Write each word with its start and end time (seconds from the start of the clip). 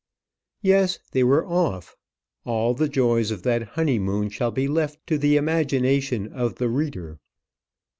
Yes, 0.63 0.97
they 1.11 1.23
were 1.23 1.45
off. 1.45 1.95
All 2.43 2.73
the 2.73 2.89
joys 2.89 3.29
of 3.29 3.43
that 3.43 3.61
honeymoon 3.77 4.29
shall 4.29 4.49
be 4.49 4.67
left 4.67 5.05
to 5.05 5.19
the 5.19 5.37
imagination 5.37 6.25
of 6.33 6.55
the 6.55 6.69
reader. 6.69 7.19